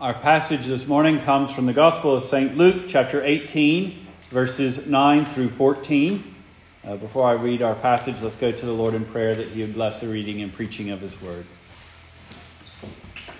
[0.00, 2.56] Our passage this morning comes from the Gospel of St.
[2.56, 6.34] Luke, chapter 18, verses 9 through 14.
[6.82, 9.60] Uh, before I read our passage, let's go to the Lord in prayer that He
[9.60, 11.46] would bless the reading and preaching of His word.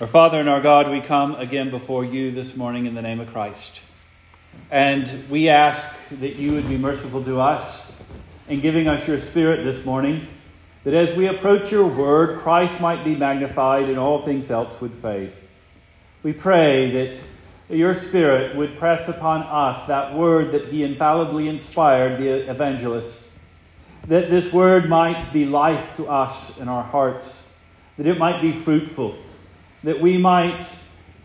[0.00, 3.18] Our Father and our God, we come again before you this morning in the name
[3.18, 3.82] of Christ.
[4.70, 5.84] And we ask
[6.20, 7.90] that you would be merciful to us
[8.48, 10.28] in giving us your Spirit this morning,
[10.84, 14.92] that as we approach your word, Christ might be magnified and all things else would
[15.02, 15.32] fade.
[16.24, 22.18] We pray that your Spirit would press upon us that word that he infallibly inspired
[22.18, 23.18] the evangelist,
[24.08, 27.46] that this word might be life to us in our hearts,
[27.98, 29.18] that it might be fruitful,
[29.82, 30.66] that we might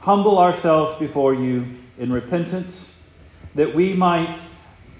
[0.01, 2.97] humble ourselves before you in repentance,
[3.55, 4.37] that we might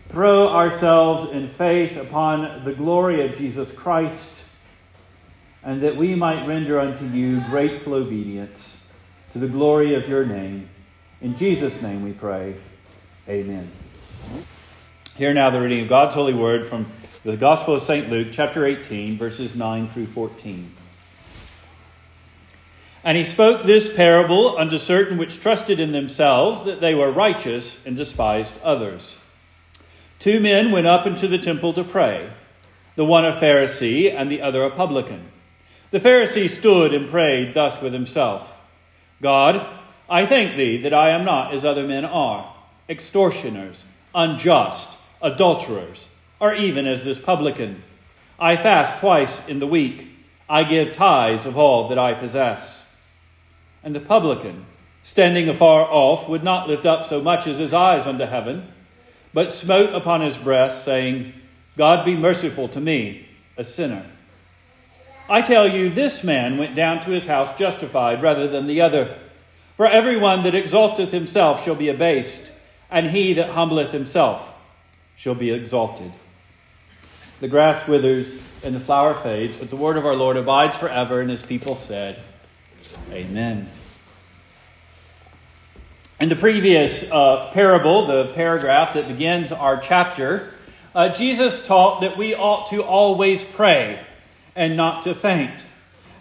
[0.07, 4.31] throw ourselves in faith upon the glory of Jesus Christ,
[5.62, 8.78] and that we might render unto you grateful obedience
[9.33, 10.69] to the glory of your name.
[11.21, 12.55] In Jesus' name we pray.
[13.27, 13.70] Amen.
[15.17, 16.87] Hear now the reading of God's holy word from
[17.23, 18.09] the Gospel of St.
[18.09, 20.76] Luke, chapter 18, verses 9 through 14.
[23.04, 27.85] And he spoke this parable unto certain which trusted in themselves that they were righteous
[27.85, 29.20] and despised others.
[30.17, 32.29] Two men went up into the temple to pray,
[32.95, 35.32] the one a Pharisee and the other a publican.
[35.91, 38.59] The Pharisee stood and prayed thus with himself.
[39.21, 39.65] God,
[40.09, 42.55] I thank thee that I am not as other men are,
[42.87, 44.89] extortioners, unjust,
[45.21, 46.07] adulterers,
[46.39, 47.84] or even as this publican.
[48.39, 50.07] I fast twice in the week.
[50.49, 52.85] I give tithes of all that I possess.
[53.84, 54.65] And the publican,
[55.03, 58.71] standing afar off, would not lift up so much as his eyes unto heaven,
[59.33, 61.33] but smote upon his breast, saying,
[61.77, 64.06] God be merciful to me, a sinner.
[65.30, 69.16] I tell you, this man went down to his house justified rather than the other.
[69.78, 72.52] For everyone that exalteth himself shall be abased,
[72.90, 74.52] and he that humbleth himself
[75.16, 76.12] shall be exalted.
[77.41, 81.22] The grass withers and the flower fades, but the word of our Lord abides forever,
[81.22, 82.19] and his people said,
[83.12, 83.69] Amen.
[86.19, 90.53] In the previous uh, parable, the paragraph that begins our chapter,
[90.95, 94.06] uh, Jesus taught that we ought to always pray
[94.59, 95.63] and not to faint.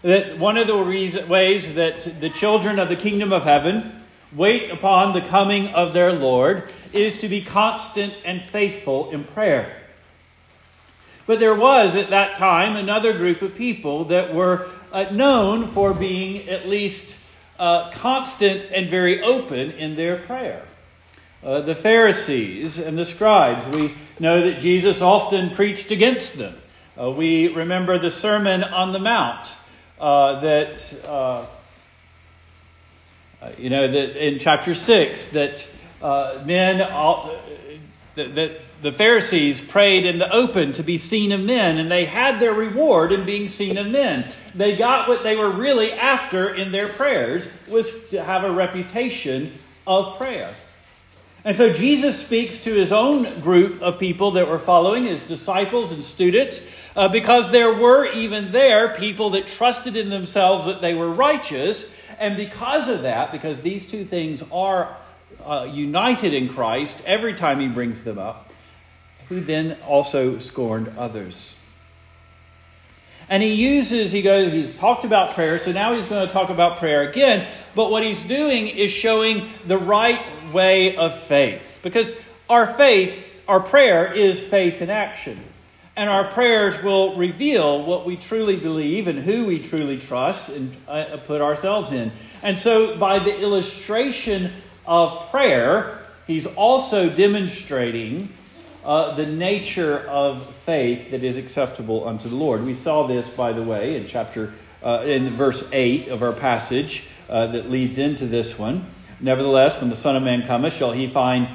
[0.03, 4.01] That one of the reason, ways that the children of the kingdom of heaven
[4.33, 9.83] wait upon the coming of their Lord is to be constant and faithful in prayer.
[11.27, 15.93] But there was at that time another group of people that were uh, known for
[15.93, 17.19] being at least
[17.59, 20.63] uh, constant and very open in their prayer.
[21.43, 26.55] Uh, the Pharisees and the scribes, we know that Jesus often preached against them.
[27.01, 29.55] Uh, we remember the Sermon on the Mount
[30.01, 31.47] uh, that, uh,
[33.41, 35.69] uh you know, that in chapter 6, that
[36.03, 41.79] uh, men that, that the Pharisees prayed in the open to be seen of men,
[41.79, 44.27] and they had their reward in being seen of men.
[44.57, 49.53] They got what they were really after in their prayers was to have a reputation
[49.87, 50.53] of prayer.
[51.49, 55.93] And so Jesus speaks to his own group of people that were following, his disciples
[55.93, 56.61] and students,
[56.95, 61.91] uh, because there were even there people that trusted in themselves that they were righteous.
[62.19, 64.95] And because of that, because these two things are
[65.43, 68.53] uh, united in Christ every time he brings them up,
[69.31, 71.57] he then also scorned others.
[73.31, 76.49] And he uses, he goes, he's talked about prayer, so now he's going to talk
[76.49, 77.47] about prayer again.
[77.75, 80.23] But what he's doing is showing the right
[80.53, 81.81] way of faith.
[81.83, 82.13] Because
[82.49, 85.43] our faith, our prayer is faith in action.
[85.97, 90.77] And our prayers will reveal what we truly believe and who we truly trust and
[90.87, 92.13] uh, put ourselves in.
[92.43, 94.53] And so, by the illustration
[94.87, 98.33] of prayer, he's also demonstrating
[98.85, 102.65] uh, the nature of faith that is acceptable unto the Lord.
[102.65, 107.09] We saw this, by the way, in chapter uh, in verse eight of our passage
[107.29, 108.87] uh, that leads into this one.
[109.21, 111.49] Nevertheless, when the Son of Man cometh, shall he find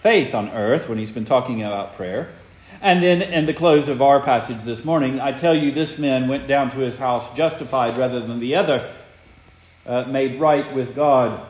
[0.00, 0.88] faith on earth?
[0.88, 2.32] When he's been talking about prayer.
[2.80, 6.28] And then in the close of our passage this morning, I tell you, this man
[6.28, 8.92] went down to his house justified rather than the other,
[9.84, 11.44] uh, made right with God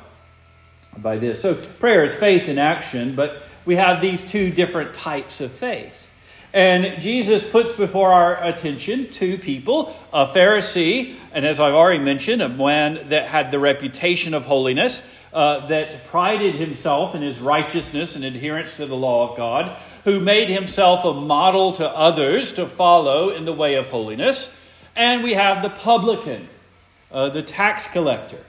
[0.96, 1.42] by this.
[1.42, 6.08] So prayer is faith in action, but we have these two different types of faith.
[6.54, 12.40] And Jesus puts before our attention two people a Pharisee, and as I've already mentioned,
[12.40, 15.02] a man that had the reputation of holiness,
[15.32, 20.20] uh, that prided himself in his righteousness and adherence to the law of God, who
[20.20, 24.50] made himself a model to others to follow in the way of holiness.
[24.96, 26.48] And we have the publican,
[27.12, 28.44] uh, the tax collector.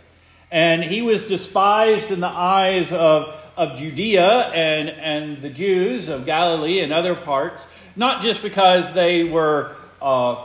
[0.51, 6.25] And he was despised in the eyes of, of Judea and, and the Jews of
[6.25, 10.43] Galilee and other parts, not just because they were uh,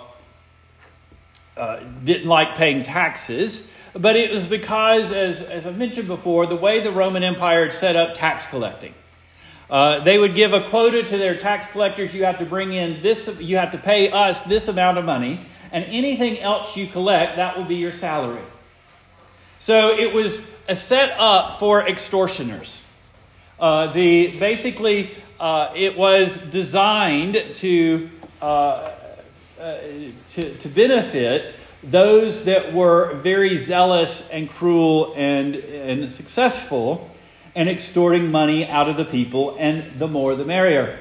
[1.57, 6.57] uh, didn't like paying taxes, but it was because, as, as I've mentioned before, the
[6.57, 8.95] way the Roman Empire had set up tax collecting.
[9.71, 12.15] Uh, they would give a quota to their tax collectors.
[12.15, 15.41] You have to bring in this, you have to pay us this amount of money,
[15.73, 18.43] and anything else you collect, that will be your salary.
[19.59, 22.85] So it was a set up for extortioners.
[23.59, 28.11] Uh, the, basically, uh, it was designed to,
[28.43, 28.91] uh,
[29.59, 29.79] uh,
[30.29, 31.55] to, to benefit
[31.91, 37.11] those that were very zealous and cruel and, and successful
[37.55, 40.99] and extorting money out of the people, and the more the merrier.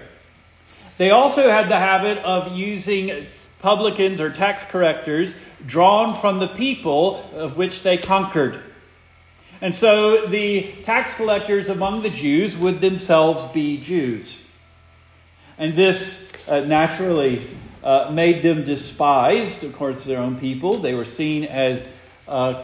[0.97, 3.25] They also had the habit of using
[3.59, 5.33] publicans or tax collectors
[5.65, 8.61] drawn from the people of which they conquered.
[9.61, 14.45] And so the tax collectors among the Jews would themselves be Jews.
[15.57, 17.47] And this uh, naturally
[17.83, 20.79] uh, made them despised, of course, their own people.
[20.79, 21.85] They were seen as
[22.27, 22.63] uh,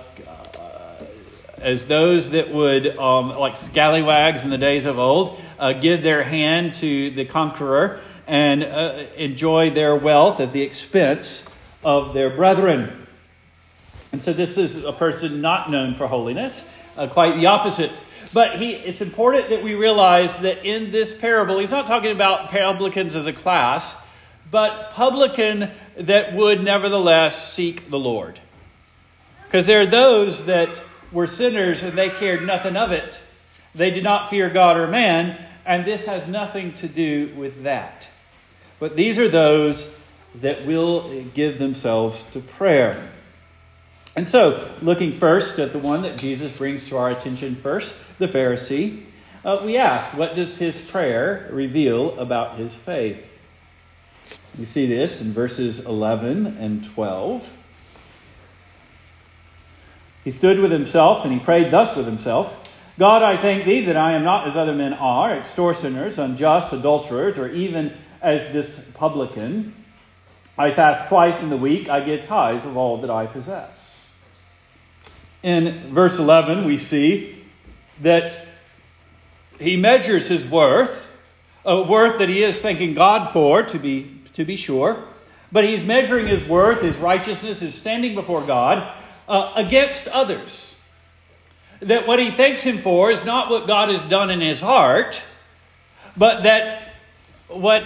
[1.61, 6.23] as those that would, um, like scallywags in the days of old, uh, give their
[6.23, 11.45] hand to the conqueror and uh, enjoy their wealth at the expense
[11.83, 13.07] of their brethren.
[14.11, 16.63] And so this is a person not known for holiness,
[16.97, 17.91] uh, quite the opposite.
[18.31, 22.49] But he, it's important that we realize that in this parable, he's not talking about
[22.49, 23.97] publicans as a class
[24.51, 28.39] but publican that would nevertheless seek the Lord.
[29.45, 33.21] Because there are those that were sinners and they cared nothing of it.
[33.75, 38.09] They did not fear God or man, and this has nothing to do with that.
[38.79, 39.93] But these are those
[40.35, 43.11] that will give themselves to prayer.
[44.15, 48.27] And so, looking first at the one that Jesus brings to our attention first, the
[48.27, 49.05] Pharisee,
[49.45, 53.23] uh, we ask, what does his prayer reveal about his faith?
[54.59, 57.49] You see this in verses 11 and 12.
[60.25, 62.69] He stood with himself and he prayed thus with himself
[62.99, 67.37] God, I thank thee that I am not as other men are, extortioners, unjust, adulterers,
[67.37, 69.73] or even as this publican.
[70.57, 73.95] I fast twice in the week, I give tithes of all that I possess.
[75.41, 77.45] In verse 11, we see
[78.01, 78.45] that
[79.57, 81.09] he measures his worth,
[81.63, 85.03] a worth that he is thanking God for, to be to be sure,
[85.51, 88.89] but he's measuring his worth, his righteousness, his standing before God
[89.27, 90.75] uh, against others.
[91.81, 95.21] That what he thanks him for is not what God has done in his heart,
[96.15, 96.93] but that
[97.49, 97.83] what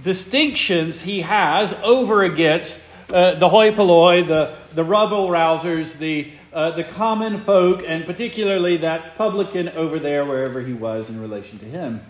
[0.00, 2.80] distinctions he has over against
[3.12, 8.76] uh, the hoi polloi, the, the rebel rousers, the, uh, the common folk, and particularly
[8.76, 12.00] that publican over there, wherever he was in relation to him.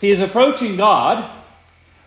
[0.00, 1.28] He is approaching God,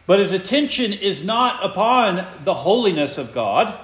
[0.08, 3.78] but his attention is not upon the holiness of God,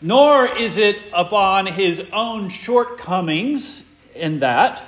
[0.00, 3.84] nor is it upon his own shortcomings
[4.14, 4.82] in that.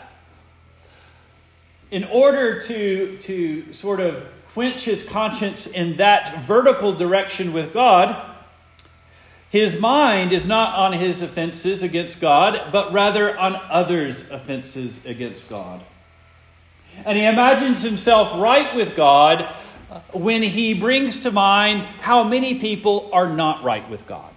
[1.90, 8.32] In order to, to sort of quench his conscience in that vertical direction with God,
[9.50, 15.48] his mind is not on his offenses against God, but rather on others' offenses against
[15.48, 15.84] God.
[17.04, 19.42] And he imagines himself right with God
[20.12, 24.30] when he brings to mind how many people are not right with God.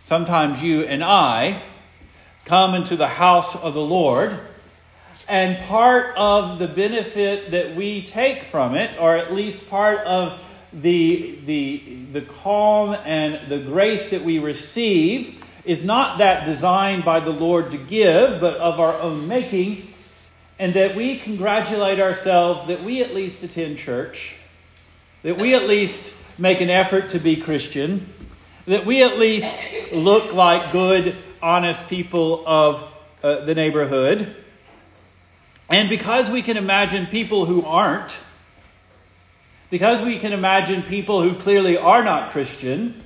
[0.00, 1.62] Sometimes you and I
[2.44, 4.40] come into the house of the Lord,
[5.28, 10.40] and part of the benefit that we take from it, or at least part of
[10.72, 17.20] the, the, the calm and the grace that we receive, is not that designed by
[17.20, 19.92] the Lord to give, but of our own making,
[20.58, 24.34] and that we congratulate ourselves that we at least attend church,
[25.22, 28.10] that we at least make an effort to be Christian,
[28.64, 32.90] that we at least look like good, honest people of
[33.22, 34.34] uh, the neighborhood.
[35.68, 38.12] And because we can imagine people who aren't,
[39.68, 43.04] because we can imagine people who clearly are not Christian,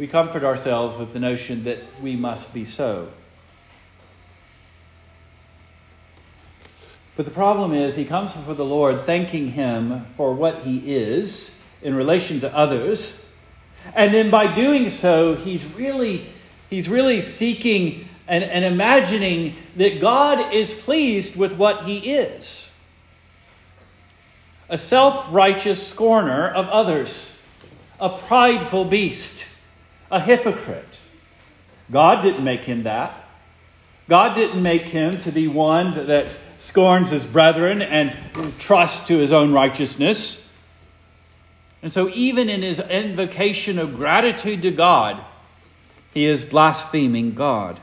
[0.00, 3.06] we comfort ourselves with the notion that we must be so.
[7.16, 11.54] But the problem is, he comes before the Lord thanking him for what he is
[11.82, 13.22] in relation to others.
[13.94, 16.24] And then by doing so, he's really,
[16.70, 22.70] he's really seeking and, and imagining that God is pleased with what he is.
[24.70, 27.38] a self righteous scorner of others,
[28.00, 29.44] a prideful beast,
[30.10, 30.98] a hypocrite.
[31.90, 33.28] God didn't make him that.
[34.08, 36.26] God didn't make him to be one that
[36.58, 38.12] scorns his brethren and
[38.58, 40.48] trusts to his own righteousness.
[41.82, 45.24] And so, even in his invocation of gratitude to God,
[46.12, 47.80] he is blaspheming God.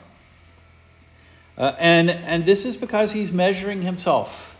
[1.57, 4.55] Uh, and, and this is because he's measuring himself,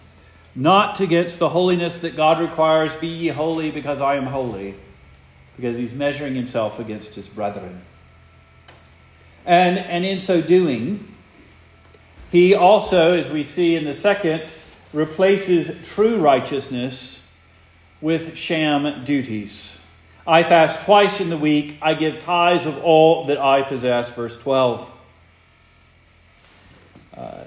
[0.56, 4.76] not against the holiness that God requires be ye holy because I am holy,
[5.58, 7.82] because he's measuring himself against his brethren.
[9.46, 11.08] And, and in so doing,
[12.32, 14.54] he also, as we see in the second,
[14.94, 17.26] replaces true righteousness
[18.00, 19.80] with sham duties.
[20.26, 21.78] I fast twice in the week.
[21.82, 24.12] I give tithes of all that I possess.
[24.12, 24.92] Verse 12.
[27.16, 27.44] Uh,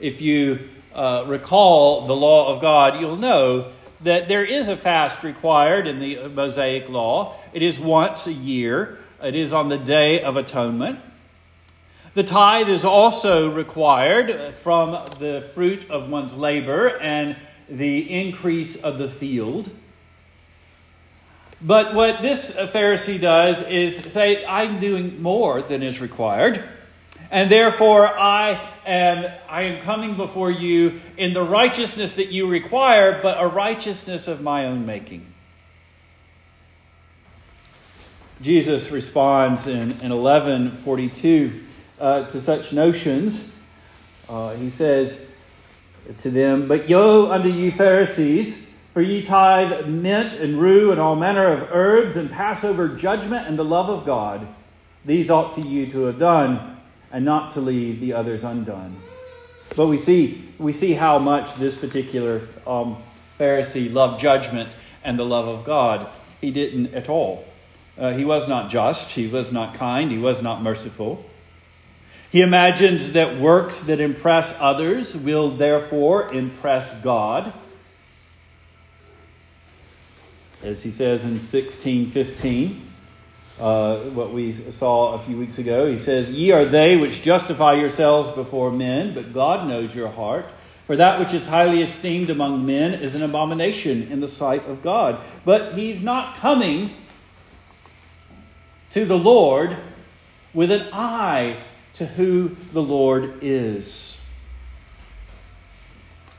[0.00, 3.70] if you uh, recall the law of God, you'll know
[4.02, 7.36] that there is a fast required in the Mosaic law.
[7.52, 11.00] It is once a year, it is on the Day of Atonement.
[12.14, 17.36] The tithe is also required uh, from the fruit of one's labor and
[17.68, 19.70] the increase of the field.
[21.62, 26.64] But what this Pharisee does is say, I'm doing more than is required.
[27.30, 33.22] And therefore, I am, I am coming before you in the righteousness that you require,
[33.22, 35.26] but a righteousness of my own making.
[38.42, 41.62] Jesus responds in, in 1142
[42.00, 43.52] uh, to such notions.
[44.28, 45.20] Uh, he says
[46.22, 51.14] to them, But yo unto you Pharisees, for ye tithe mint and rue and all
[51.14, 54.48] manner of herbs, and pass over judgment and the love of God.
[55.04, 56.79] These ought to you to have done
[57.12, 58.96] and not to leave the others undone.
[59.76, 62.96] But we see, we see how much this particular um,
[63.38, 66.08] Pharisee loved judgment and the love of God.
[66.40, 67.44] He didn't at all.
[67.98, 71.24] Uh, he was not just, he was not kind, he was not merciful.
[72.30, 77.52] He imagines that works that impress others will therefore impress God.
[80.62, 82.89] As he says in 1615,
[83.60, 85.86] uh, what we saw a few weeks ago.
[85.86, 90.46] He says, Ye are they which justify yourselves before men, but God knows your heart.
[90.86, 94.82] For that which is highly esteemed among men is an abomination in the sight of
[94.82, 95.22] God.
[95.44, 96.96] But he's not coming
[98.90, 99.76] to the Lord
[100.52, 101.62] with an eye
[101.94, 104.18] to who the Lord is.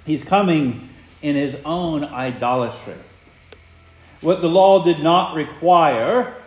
[0.06, 0.90] He's coming
[1.22, 2.96] in his own idolatry.
[4.22, 6.40] What the law did not require,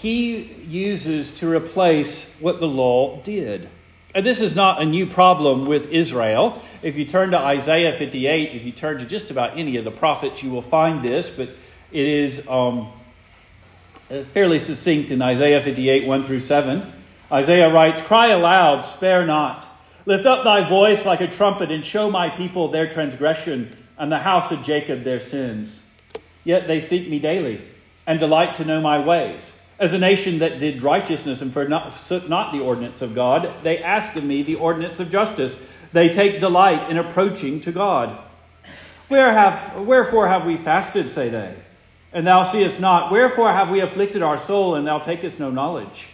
[0.00, 3.68] he uses to replace what the law did.
[4.14, 6.62] And this is not a new problem with Israel.
[6.82, 9.90] If you turn to Isaiah 58, if you turn to just about any of the
[9.90, 11.50] prophets, you will find this, but
[11.92, 12.90] it is um,
[14.32, 16.82] fairly succinct in Isaiah 58, 1 through 7.
[17.30, 19.66] Isaiah writes, Cry aloud, spare not.
[20.06, 24.20] Lift up thy voice like a trumpet, and show my people their transgression, and the
[24.20, 25.82] house of Jacob their sins.
[26.42, 27.60] Yet they seek me daily,
[28.06, 29.52] and delight to know my ways.
[29.80, 34.14] As a nation that did righteousness and forsook not the ordinance of God, they ask
[34.14, 35.58] of me the ordinance of justice.
[35.94, 38.22] They take delight in approaching to God.
[39.08, 41.56] Where have, wherefore have we fasted, say they,
[42.12, 43.10] and thou seest not?
[43.10, 46.08] Wherefore have we afflicted our soul, and thou takest no knowledge?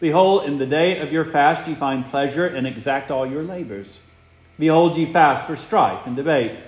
[0.00, 4.00] Behold, in the day of your fast ye find pleasure, and exact all your labors.
[4.58, 6.58] Behold, ye fast for strife and debate,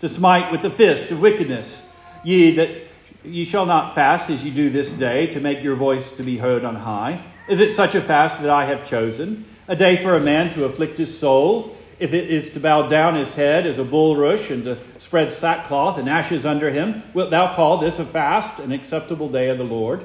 [0.00, 1.86] to smite with the fist of wickedness,
[2.24, 2.85] ye that
[3.26, 6.38] Ye shall not fast as you do this day to make your voice to be
[6.38, 7.24] heard on high.
[7.48, 9.46] Is it such a fast that I have chosen?
[9.66, 13.16] A day for a man to afflict his soul, if it is to bow down
[13.16, 17.52] his head as a bulrush and to spread sackcloth and ashes under him, wilt thou
[17.54, 20.04] call this a fast, an acceptable day of the Lord?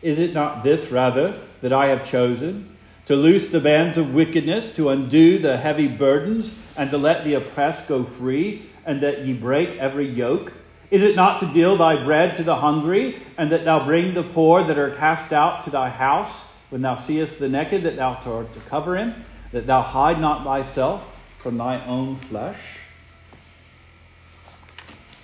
[0.00, 2.74] Is it not this rather that I have chosen?
[3.06, 7.34] To loose the bands of wickedness, to undo the heavy burdens, and to let the
[7.34, 10.52] oppressed go free, and that ye break every yoke?
[10.92, 14.22] Is it not to deal thy bread to the hungry, and that thou bring the
[14.22, 16.30] poor that are cast out to thy house,
[16.68, 19.14] when thou seest the naked, that thou art to cover him,
[19.52, 21.02] that thou hide not thyself
[21.38, 22.58] from thy own flesh?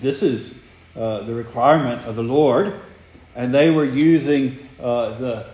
[0.00, 0.62] This is
[0.96, 2.80] uh, the requirement of the Lord,
[3.36, 5.46] and they were using uh, the,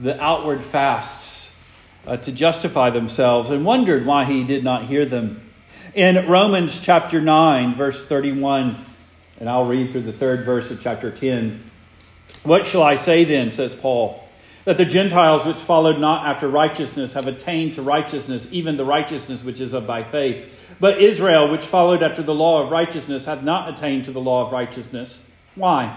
[0.00, 1.56] the outward fasts
[2.06, 5.42] uh, to justify themselves and wondered why he did not hear them.
[5.92, 8.76] In Romans chapter 9, verse 31,
[9.40, 11.62] and I'll read through the third verse of chapter 10.
[12.42, 14.26] What shall I say then, says Paul?
[14.66, 19.44] that the Gentiles which followed not after righteousness have attained to righteousness, even the righteousness
[19.44, 20.44] which is of by faith.
[20.80, 24.44] But Israel, which followed after the law of righteousness, hath not attained to the law
[24.44, 25.22] of righteousness.
[25.54, 25.96] Why?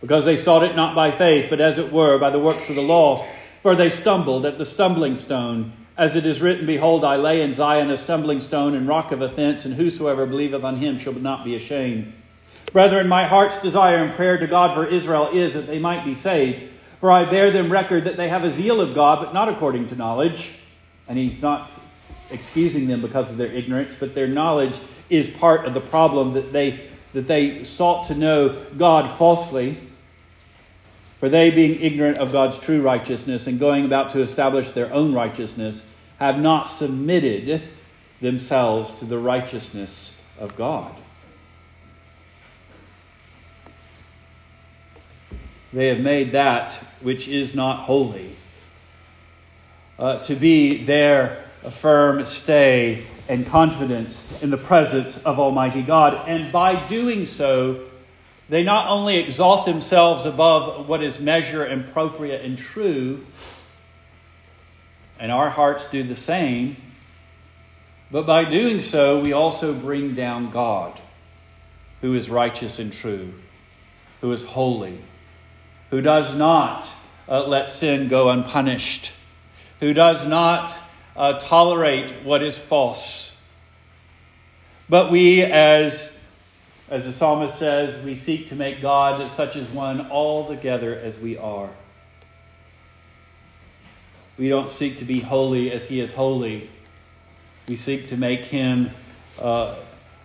[0.00, 2.76] Because they sought it not by faith, but as it were by the works of
[2.76, 3.26] the law.
[3.62, 5.74] For they stumbled at the stumbling stone.
[5.94, 9.20] As it is written, Behold, I lay in Zion a stumbling stone and rock of
[9.20, 12.14] offense, and whosoever believeth on him shall not be ashamed.
[12.72, 16.14] Brethren, my heart's desire and prayer to God for Israel is that they might be
[16.14, 16.70] saved.
[17.00, 19.88] For I bear them record that they have a zeal of God, but not according
[19.88, 20.50] to knowledge.
[21.06, 21.72] And he's not
[22.30, 26.52] excusing them because of their ignorance, but their knowledge is part of the problem that
[26.52, 26.80] they,
[27.14, 29.78] that they sought to know God falsely.
[31.20, 35.14] For they, being ignorant of God's true righteousness and going about to establish their own
[35.14, 35.84] righteousness,
[36.18, 37.62] have not submitted
[38.20, 40.94] themselves to the righteousness of God.
[45.72, 48.34] They have made that which is not holy
[49.98, 56.26] uh, to be their firm stay and confidence in the presence of Almighty God.
[56.26, 57.84] And by doing so,
[58.48, 63.26] they not only exalt themselves above what is measure and appropriate and true,
[65.18, 66.76] and our hearts do the same,
[68.10, 70.98] but by doing so, we also bring down God,
[72.00, 73.34] who is righteous and true,
[74.22, 75.00] who is holy
[75.90, 76.88] who does not
[77.28, 79.12] uh, let sin go unpunished,
[79.80, 80.78] who does not
[81.16, 83.36] uh, tolerate what is false.
[84.88, 86.10] But we, as,
[86.88, 91.36] as the psalmist says, we seek to make God such as one altogether as we
[91.36, 91.70] are.
[94.38, 96.70] We don't seek to be holy as he is holy.
[97.66, 98.90] We seek to make him
[99.38, 99.74] uh,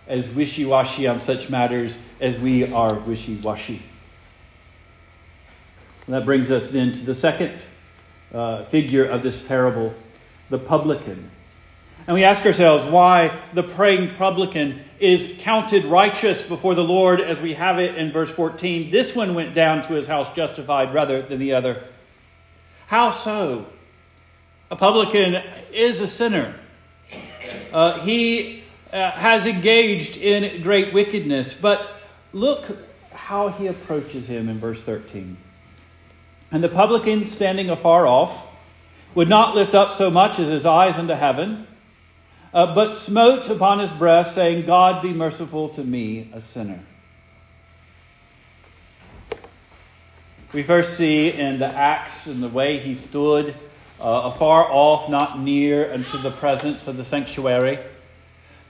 [0.06, 3.82] as wishy washy on such matters as we are wishy washy.
[6.06, 7.62] And that brings us then to the second
[8.32, 9.94] uh, figure of this parable,
[10.50, 11.30] the publican.
[12.06, 17.40] And we ask ourselves why the praying publican is counted righteous before the Lord as
[17.40, 18.90] we have it in verse 14.
[18.90, 21.82] This one went down to his house justified rather than the other.
[22.88, 23.66] How so?
[24.70, 26.54] A publican is a sinner.
[27.72, 28.62] Uh, he
[28.92, 31.90] uh, has engaged in great wickedness, but
[32.32, 32.76] look
[33.12, 35.38] how he approaches him in verse 13.
[36.54, 38.46] And the publican, standing afar off,
[39.16, 41.66] would not lift up so much as his eyes unto heaven,
[42.52, 46.78] uh, but smote upon his breast, saying, God be merciful to me, a sinner.
[50.52, 53.56] We first see in the Acts and the way he stood
[54.00, 57.80] uh, afar off, not near unto the presence of the sanctuary.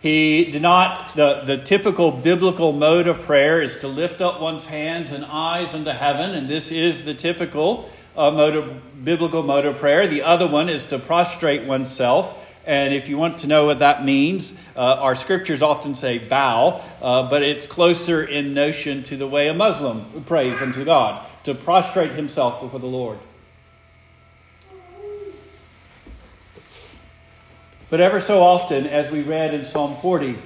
[0.04, 4.66] He did not, the, the typical biblical mode of prayer is to lift up one's
[4.66, 9.64] hands and eyes unto heaven, and this is the typical uh, mode of, biblical mode
[9.64, 10.06] of prayer.
[10.06, 12.54] The other one is to prostrate oneself.
[12.66, 16.82] And if you want to know what that means, uh, our scriptures often say bow,
[17.00, 21.54] uh, but it's closer in notion to the way a Muslim prays unto God, to
[21.54, 23.18] prostrate himself before the Lord.
[27.90, 30.36] But ever so often, as we read in Psalm 40,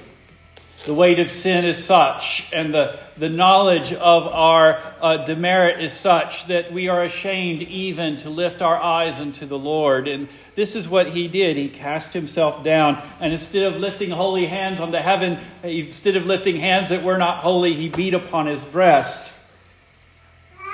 [0.85, 5.91] the weight of sin is such, and the, the knowledge of our uh, demerit is
[5.91, 10.07] such that we are ashamed even to lift our eyes unto the Lord.
[10.07, 11.57] And this is what he did.
[11.57, 16.57] He cast himself down, and instead of lifting holy hands unto heaven, instead of lifting
[16.57, 19.33] hands that were not holy, he beat upon his breast.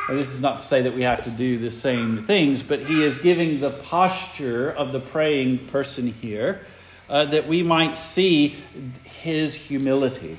[0.08, 2.80] Now, this is not to say that we have to do the same things, but
[2.80, 6.66] he is giving the posture of the praying person here
[7.10, 8.56] uh, that we might see
[9.04, 10.38] his humility.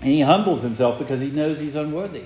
[0.00, 2.24] And he humbles himself because he knows he's unworthy.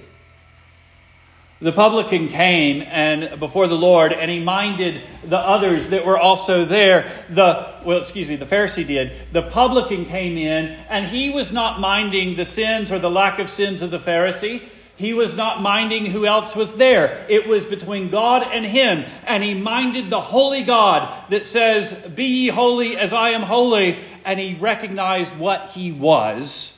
[1.60, 6.64] The publican came and before the Lord, and he minded the others that were also
[6.64, 7.10] there.
[7.28, 9.12] The well, excuse me, the Pharisee did.
[9.32, 13.48] The publican came in, and he was not minding the sins or the lack of
[13.48, 14.62] sins of the Pharisee.
[14.94, 17.26] He was not minding who else was there.
[17.28, 22.24] It was between God and him, and he minded the holy God that says, "Be
[22.24, 26.77] ye holy as I am holy," and he recognized what he was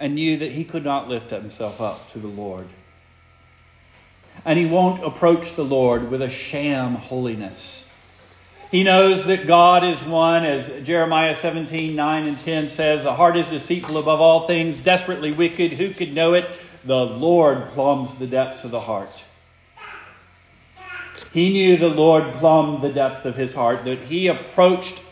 [0.00, 2.66] and knew that he could not lift himself up to the Lord.
[4.46, 7.86] And he won't approach the Lord with a sham holiness.
[8.70, 13.36] He knows that God is one, as Jeremiah 17, 9 and 10 says, The heart
[13.36, 15.74] is deceitful above all things, desperately wicked.
[15.74, 16.48] Who could know it?
[16.84, 19.24] The Lord plumbs the depths of the heart.
[21.34, 25.02] He knew the Lord plumbed the depth of his heart, that he approached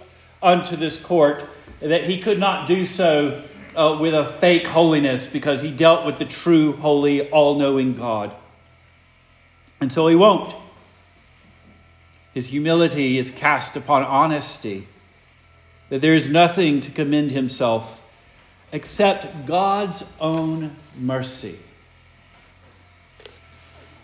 [0.42, 1.44] unto this court,
[1.80, 3.44] that he could not do so
[3.78, 8.34] uh, with a fake holiness because he dealt with the true, holy, all knowing God.
[9.80, 10.54] And so he won't.
[12.34, 14.88] His humility is cast upon honesty,
[15.88, 18.02] that there is nothing to commend himself
[18.72, 21.58] except God's own mercy.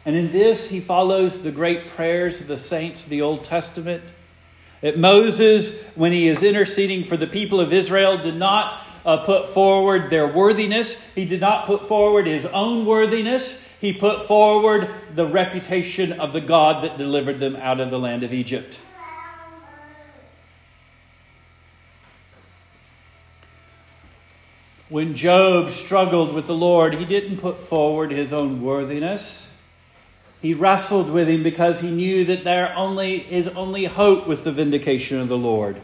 [0.07, 4.03] And in this, he follows the great prayers of the saints of the Old Testament.
[4.83, 9.49] That Moses, when he is interceding for the people of Israel, did not uh, put
[9.49, 11.01] forward their worthiness.
[11.15, 13.63] He did not put forward his own worthiness.
[13.81, 18.23] He put forward the reputation of the God that delivered them out of the land
[18.23, 18.79] of Egypt.
[24.89, 29.53] When Job struggled with the Lord, he didn't put forward his own worthiness.
[30.41, 34.53] He wrestled with him because he knew that their only, his only hope was the
[34.53, 35.81] vindication of the Lord.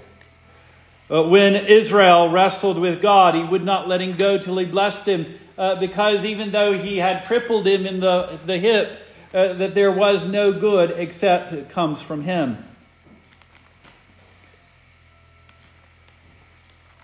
[1.10, 5.40] When Israel wrestled with God, he would not let him go till he blessed him,
[5.58, 9.00] uh, because even though he had crippled him in the, the hip,
[9.34, 12.64] uh, that there was no good except it comes from him.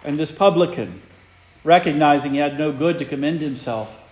[0.04, 1.02] And this publican,
[1.64, 4.04] recognizing he had no good to commend himself,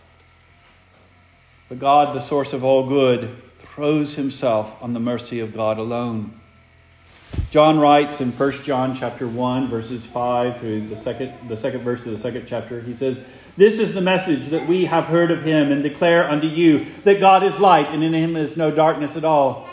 [1.69, 6.41] but God, the source of all good, throws himself on the mercy of God alone.
[7.51, 12.05] John writes in 1 John chapter 1 verses 5 through the second the second verse
[12.07, 13.21] of the second chapter he says
[13.57, 17.21] this is the message that we have heard of him and declare unto you that
[17.21, 19.69] God is light and in him is no darkness at all.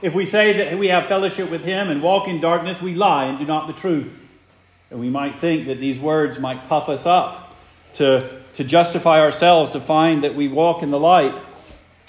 [0.00, 3.26] If we say that we have fellowship with him and walk in darkness we lie
[3.26, 4.10] and do not the truth.
[4.90, 7.54] And we might think that these words might puff us up
[7.94, 11.34] to to justify ourselves to find that we walk in the light.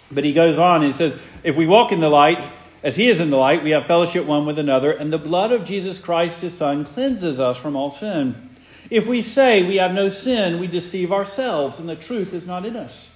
[0.10, 2.40] But he goes on and he says if we walk in the light
[2.84, 5.52] as he is in the light, we have fellowship one with another, and the blood
[5.52, 8.50] of Jesus Christ, his Son, cleanses us from all sin.
[8.90, 12.66] If we say we have no sin, we deceive ourselves, and the truth is not
[12.66, 13.10] in us.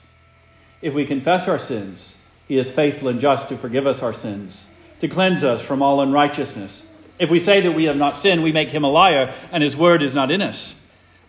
[0.81, 2.15] If we confess our sins,
[2.47, 4.65] he is faithful and just to forgive us our sins,
[4.99, 6.85] to cleanse us from all unrighteousness.
[7.19, 9.77] If we say that we have not sinned, we make him a liar, and his
[9.77, 10.75] word is not in us.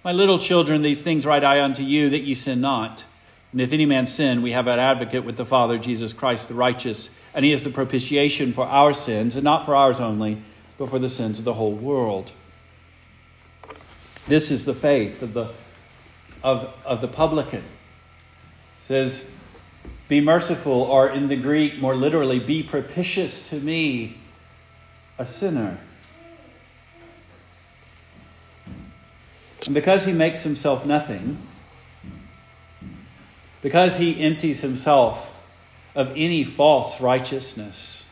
[0.02, 3.04] My little children, these things write I unto you, that ye sin not.
[3.52, 6.54] And if any man sin, we have an advocate with the Father, Jesus Christ the
[6.54, 10.42] righteous and he is the propitiation for our sins, and not for ours only,
[10.78, 12.32] but for the sins of the whole world.
[14.28, 15.48] This is the faith of the,
[16.42, 17.60] of, of the publican.
[17.60, 17.64] It
[18.80, 19.28] says,
[20.08, 24.18] Be merciful, or in the Greek, more literally, be propitious to me,
[25.18, 25.78] a sinner.
[29.64, 31.38] And because he makes himself nothing,
[33.62, 35.48] because he empties himself
[35.94, 38.04] of any false righteousness.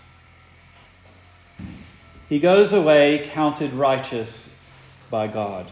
[2.28, 4.54] He goes away counted righteous
[5.10, 5.70] by God.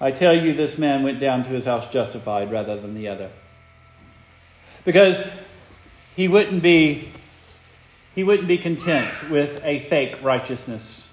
[0.00, 3.30] I tell you, this man went down to his house justified rather than the other.
[4.84, 5.22] Because
[6.14, 7.08] he wouldn't be,
[8.14, 11.08] he wouldn't be content with a fake righteousness.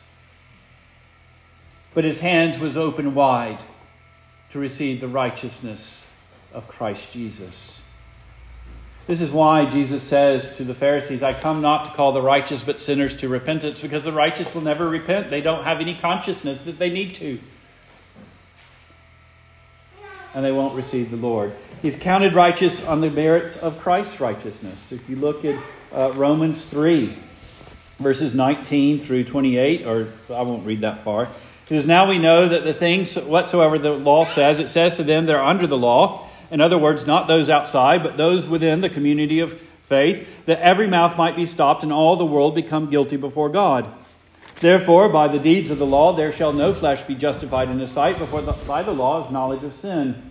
[1.93, 3.59] But his hands was open wide
[4.51, 6.02] to receive the righteousness
[6.53, 7.81] of Christ Jesus.
[9.05, 12.63] This is why Jesus says to the Pharisees, I come not to call the righteous
[12.63, 15.29] but sinners to repentance, because the righteous will never repent.
[15.29, 17.39] They don't have any consciousness that they need to.
[20.33, 21.53] And they won't receive the Lord.
[21.81, 24.91] He's counted righteous on the merits of Christ's righteousness.
[24.91, 25.61] If you look at
[25.93, 27.17] uh, Romans 3,
[27.99, 31.23] verses 19 through 28, or I won't read that far.
[31.23, 31.29] It
[31.67, 35.25] says, Now we know that the things whatsoever the law says, it says to them
[35.25, 38.89] that are under the law in other words, not those outside, but those within the
[38.89, 43.17] community of faith, that every mouth might be stopped and all the world become guilty
[43.17, 43.91] before God.
[44.59, 47.91] Therefore, by the deeds of the law, there shall no flesh be justified in his
[47.91, 50.29] sight, before the, by the law is knowledge of sin.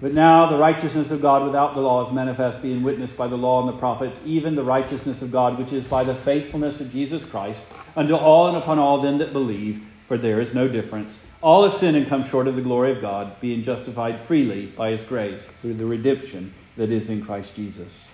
[0.00, 3.36] But now the righteousness of God without the law is manifest, being witnessed by the
[3.36, 6.90] law and the prophets, even the righteousness of God, which is by the faithfulness of
[6.90, 11.20] Jesus Christ, unto all and upon all them that believe, for there is no difference.
[11.40, 14.90] All have sinned and come short of the glory of God, being justified freely by
[14.90, 18.06] his grace through the redemption that is in Christ Jesus.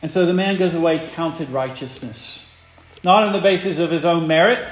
[0.00, 2.46] And so the man goes away counted righteousness,
[3.04, 4.66] not on the basis of his own merit,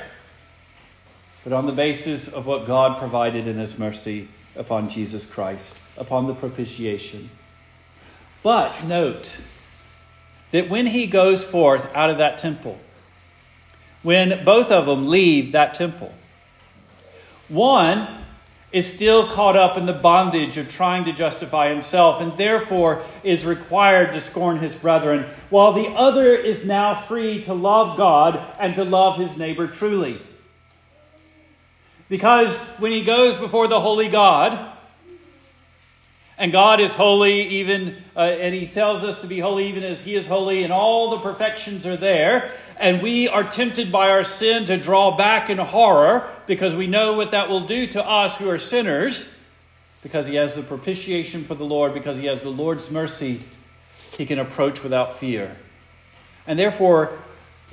[1.45, 6.27] but on the basis of what God provided in his mercy upon Jesus Christ, upon
[6.27, 7.31] the propitiation.
[8.43, 9.39] But note
[10.51, 12.79] that when he goes forth out of that temple,
[14.07, 16.15] when both of them leave that temple.
[17.49, 18.07] One
[18.71, 23.45] is still caught up in the bondage of trying to justify himself and therefore is
[23.45, 28.77] required to scorn his brethren, while the other is now free to love God and
[28.77, 30.23] to love his neighbor truly.
[32.09, 34.76] Because when he goes before the holy God,
[36.39, 40.03] and God is holy, even, uh, and He tells us to be holy even as
[40.03, 42.51] He is holy, and all the perfections are there.
[42.79, 47.15] And we are tempted by our sin to draw back in horror because we know
[47.15, 49.31] what that will do to us who are sinners.
[50.03, 53.41] Because He has the propitiation for the Lord, because He has the Lord's mercy,
[54.19, 55.57] He can approach without fear.
[56.47, 57.19] And therefore,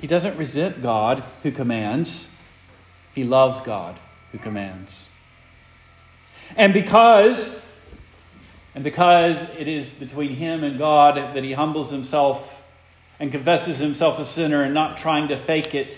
[0.00, 2.30] He doesn't resent God who commands,
[3.14, 4.00] He loves God
[4.32, 5.08] who commands.
[6.56, 7.54] And because
[8.74, 12.60] and because it is between him and God that he humbles himself
[13.20, 15.96] and confesses himself a sinner and not trying to fake it,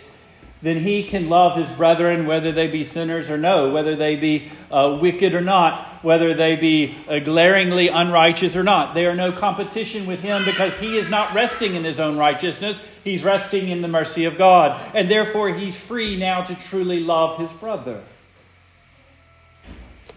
[0.62, 4.50] then he can love his brethren whether they be sinners or no, whether they be
[4.70, 8.94] uh, wicked or not, whether they be uh, glaringly unrighteous or not.
[8.94, 12.80] They are no competition with him because he is not resting in his own righteousness.
[13.04, 14.80] He's resting in the mercy of God.
[14.94, 18.02] And therefore, he's free now to truly love his brother.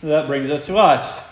[0.01, 1.27] That brings us to us.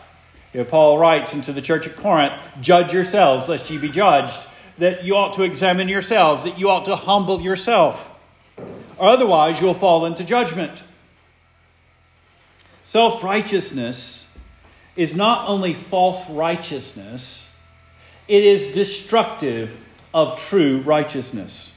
[0.54, 4.40] You know, Paul writes into the church at Corinth, Judge yourselves, lest ye be judged.
[4.78, 8.12] That you ought to examine yourselves, that you ought to humble yourself.
[8.98, 10.84] Or otherwise, you'll fall into judgment.
[12.84, 14.28] Self righteousness
[14.96, 17.50] is not only false righteousness,
[18.28, 19.78] it is destructive
[20.14, 21.72] of true righteousness.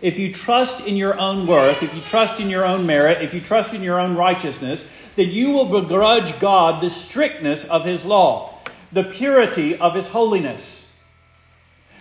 [0.00, 3.32] If you trust in your own worth, if you trust in your own merit, if
[3.34, 8.04] you trust in your own righteousness, then you will begrudge God the strictness of His
[8.04, 8.58] law,
[8.90, 10.90] the purity of His holiness.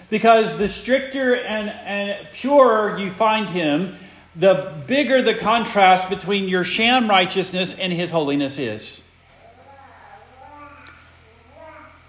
[0.10, 3.98] Because the stricter and, and purer you find Him,
[4.36, 9.04] the bigger the contrast between your sham righteousness and His holiness is.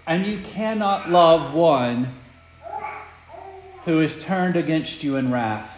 [0.05, 2.13] And you cannot love one
[3.85, 5.69] who is turned against you in wrath,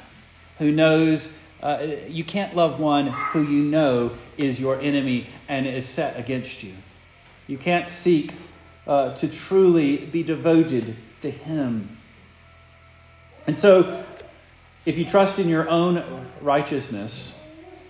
[0.59, 1.29] who knows
[1.65, 6.61] uh, you can't love one who you know is your enemy and is set against
[6.61, 6.73] you.
[7.47, 8.33] You can't seek
[8.85, 11.97] uh, to truly be devoted to Him.
[13.47, 14.05] And so,
[14.85, 17.33] if you trust in your own righteousness,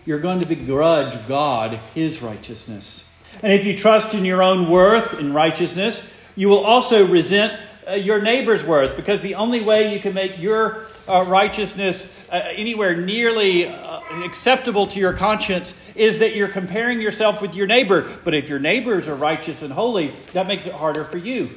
[0.05, 3.09] you're going to begrudge God His righteousness.
[3.43, 7.93] And if you trust in your own worth and righteousness, you will also resent uh,
[7.93, 12.95] your neighbor's worth because the only way you can make your uh, righteousness uh, anywhere
[12.95, 18.09] nearly uh, acceptable to your conscience is that you're comparing yourself with your neighbor.
[18.23, 21.51] But if your neighbors are righteous and holy, that makes it harder for you.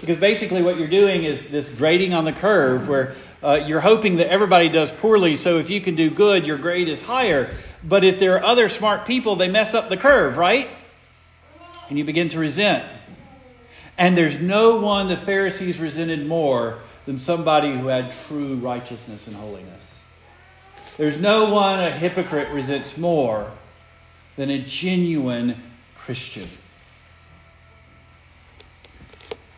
[0.00, 4.16] Because basically, what you're doing is this grading on the curve where uh, you're hoping
[4.16, 7.50] that everybody does poorly, so if you can do good, your grade is higher.
[7.82, 10.68] But if there are other smart people, they mess up the curve, right?
[11.88, 12.84] And you begin to resent.
[13.98, 19.34] And there's no one the Pharisees resented more than somebody who had true righteousness and
[19.34, 19.82] holiness.
[20.96, 23.52] There's no one a hypocrite resents more
[24.36, 25.60] than a genuine
[25.96, 26.48] Christian.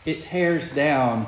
[0.06, 1.26] It tears down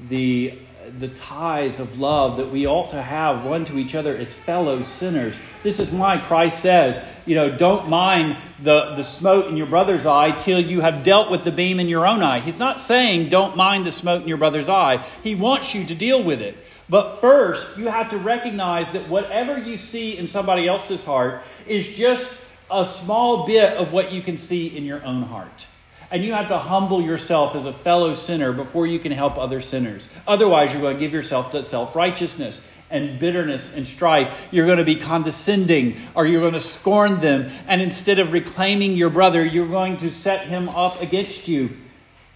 [0.00, 0.58] the
[0.98, 4.82] the ties of love that we ought to have one to each other as fellow
[4.82, 5.38] sinners.
[5.62, 10.06] This is why Christ says, you know, don't mind the, the smote in your brother's
[10.06, 12.40] eye till you have dealt with the beam in your own eye.
[12.40, 14.98] He's not saying don't mind the smote in your brother's eye.
[15.22, 16.56] He wants you to deal with it.
[16.88, 21.88] But first, you have to recognize that whatever you see in somebody else's heart is
[21.88, 25.66] just a small bit of what you can see in your own heart.
[26.10, 29.60] And you have to humble yourself as a fellow sinner before you can help other
[29.60, 30.08] sinners.
[30.26, 34.48] Otherwise, you're going to give yourself to self righteousness and bitterness and strife.
[34.50, 37.50] You're going to be condescending or you're going to scorn them.
[37.66, 41.76] And instead of reclaiming your brother, you're going to set him up against you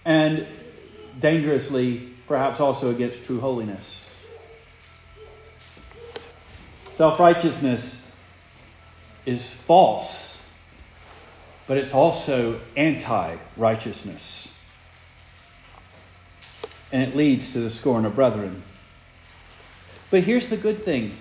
[0.03, 0.47] and
[1.19, 3.95] dangerously, perhaps also against true holiness.
[6.93, 8.05] Self righteousness
[9.25, 10.38] is false
[11.69, 14.51] but it's also anti righteousness.
[16.91, 18.63] And it leads to the scorn of brethren.
[20.09, 21.15] But here's the good thing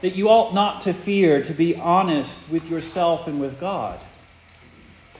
[0.00, 4.00] that you ought not to fear to be honest with yourself and with God.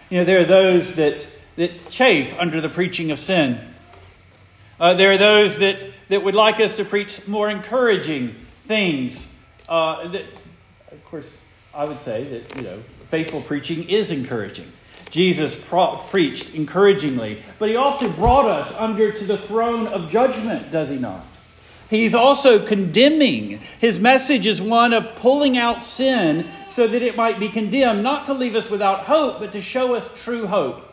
[0.08, 3.60] You know, there are those that, that chafe under the preaching of sin.
[4.80, 9.30] Uh, there are those that, that would like us to preach more encouraging things.
[9.68, 10.24] Uh, that,
[10.92, 11.30] of course,
[11.74, 14.70] I would say that, you know, faithful preaching is encouraging.
[15.10, 20.72] Jesus pro- preached encouragingly, but he often brought us under to the throne of judgment,
[20.72, 21.24] does he not?
[21.88, 23.60] He's also condemning.
[23.78, 28.26] His message is one of pulling out sin so that it might be condemned, not
[28.26, 30.92] to leave us without hope, but to show us true hope.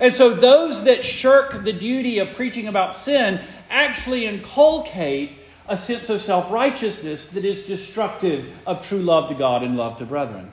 [0.00, 6.10] And so those that shirk the duty of preaching about sin actually inculcate a sense
[6.10, 10.52] of self righteousness that is destructive of true love to God and love to brethren.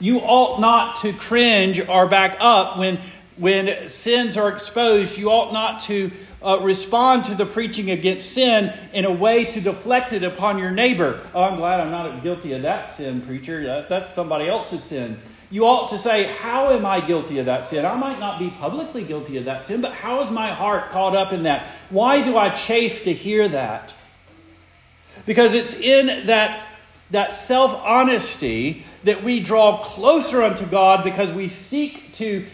[0.00, 2.98] You ought not to cringe or back up when,
[3.36, 5.18] when sins are exposed.
[5.18, 6.10] You ought not to
[6.42, 10.70] uh, respond to the preaching against sin in a way to deflect it upon your
[10.70, 11.20] neighbor.
[11.34, 13.62] Oh, I'm glad I'm not guilty of that sin, preacher.
[13.62, 15.18] That, that's somebody else's sin.
[15.50, 17.84] You ought to say, How am I guilty of that sin?
[17.84, 21.14] I might not be publicly guilty of that sin, but how is my heart caught
[21.14, 21.66] up in that?
[21.90, 23.94] Why do I chafe to hear that?
[25.26, 26.66] Because it's in that,
[27.10, 32.46] that self honesty that we draw closer unto God because we seek to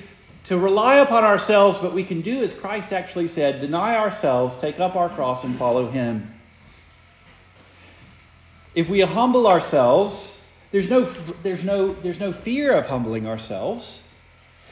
[0.46, 4.78] to rely upon ourselves, but we can do as Christ actually said deny ourselves, take
[4.78, 6.32] up our cross, and follow Him.
[8.72, 10.36] If we humble ourselves,
[10.70, 11.02] there's no,
[11.42, 14.02] there's no, there's no fear of humbling ourselves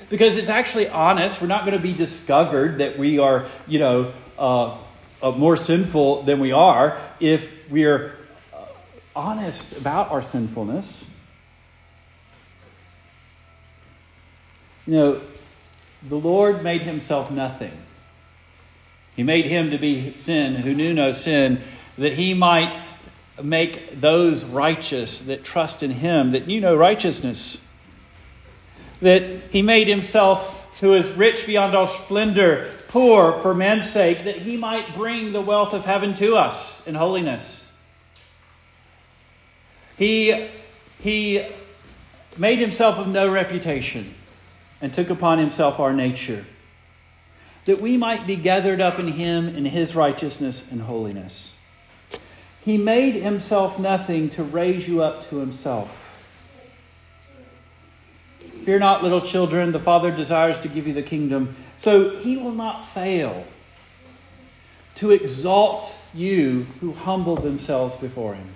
[0.09, 1.41] because it's actually honest.
[1.41, 4.77] We're not going to be discovered that we are, you know, uh,
[5.23, 8.15] uh, more sinful than we are if we're
[9.17, 11.05] honest about our sinfulness.
[14.87, 15.21] You know,
[16.07, 17.73] the Lord made himself nothing.
[19.17, 21.61] He made him to be sin who knew no sin,
[21.97, 22.79] that he might
[23.43, 27.59] make those righteous that trust in him, that knew no righteousness.
[29.01, 34.39] That he made himself who is rich beyond all splendor, poor for man's sake, that
[34.39, 37.64] he might bring the wealth of heaven to us in holiness.
[39.97, 40.49] He,
[41.01, 41.47] he
[42.37, 44.15] made himself of no reputation
[44.81, 46.45] and took upon himself our nature,
[47.65, 51.55] that we might be gathered up in him in his righteousness and holiness.
[52.65, 56.01] He made himself nothing to raise you up to himself.
[58.65, 61.55] Fear not, little children, the Father desires to give you the kingdom.
[61.77, 63.47] So he will not fail
[64.95, 68.55] to exalt you who humble themselves before him.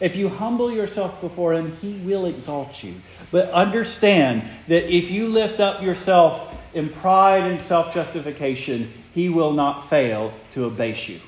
[0.00, 2.94] If you humble yourself before Him, He will exalt you.
[3.30, 9.52] But understand that if you lift up yourself in pride and self justification, He will
[9.52, 11.20] not fail to abase you.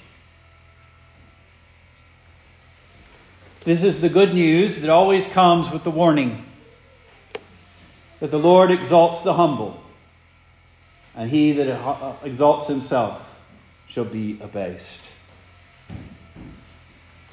[3.65, 6.45] This is the good news that always comes with the warning
[8.19, 9.81] that the Lord exalts the humble,
[11.15, 13.41] and he that uh, exalts himself
[13.89, 15.01] shall be abased.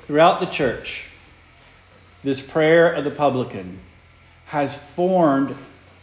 [0.06, 1.09] Throughout the church,
[2.23, 3.79] this prayer of the publican
[4.45, 5.55] has formed,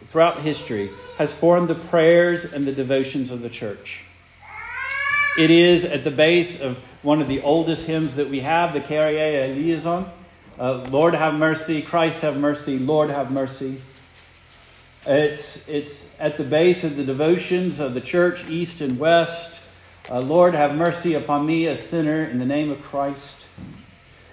[0.06, 4.04] throughout history, has formed the prayers and the devotions of the church.
[5.38, 8.80] It is at the base of one of the oldest hymns that we have, the
[8.80, 10.06] Kyrie eleison.
[10.58, 13.80] Uh, Lord have mercy, Christ have mercy, Lord have mercy.
[15.06, 19.60] It's, it's at the base of the devotions of the church, east and west.
[20.10, 23.36] Uh, Lord have mercy upon me, a sinner, in the name of Christ.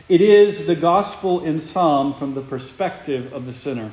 [0.09, 3.91] It is the gospel in Psalm from the perspective of the sinner.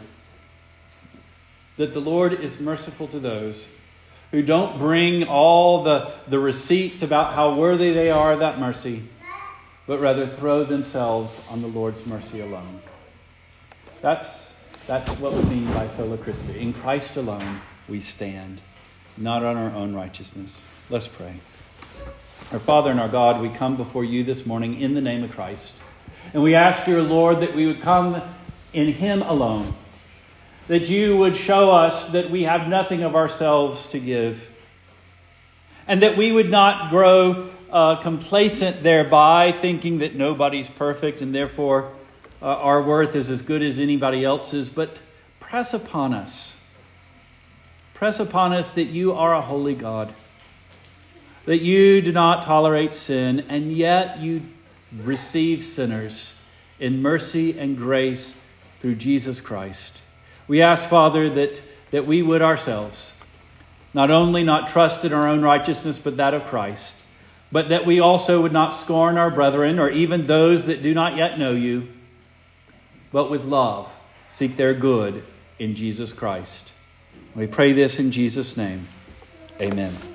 [1.77, 3.69] That the Lord is merciful to those
[4.33, 9.05] who don't bring all the, the receipts about how worthy they are of that mercy,
[9.87, 12.81] but rather throw themselves on the Lord's mercy alone.
[14.03, 14.53] That's,
[14.87, 16.59] that's what we mean by sola Christi.
[16.59, 18.61] In Christ alone we stand,
[19.17, 20.63] not on our own righteousness.
[20.89, 21.41] Let's pray.
[22.53, 25.31] Our Father and our God, we come before you this morning in the name of
[25.33, 25.75] Christ.
[26.33, 28.23] And we ask, your Lord, that we would come
[28.73, 29.75] in Him alone,
[30.69, 34.49] that you would show us that we have nothing of ourselves to give,
[35.89, 41.93] and that we would not grow uh, complacent thereby, thinking that nobody's perfect and therefore
[42.43, 45.01] uh, our worth is as good as anybody else's, but
[45.41, 46.57] press upon us.
[47.93, 50.15] Press upon us that you are a holy God,
[51.45, 54.43] that you do not tolerate sin, and yet you
[54.97, 56.35] receive sinners
[56.79, 58.35] in mercy and grace
[58.81, 60.03] through Jesus Christ.
[60.49, 63.15] We ask, Father, that, that we would ourselves
[63.93, 66.97] not only not trust in our own righteousness, but that of Christ,
[67.53, 71.17] but that we also would not scorn our brethren or even those that do not
[71.17, 71.89] yet know you,
[73.13, 73.91] but with love
[74.29, 75.25] seek their good
[75.59, 76.73] in Jesus Christ.
[77.35, 78.87] We pray this in Jesus' name.
[79.61, 80.10] Amen.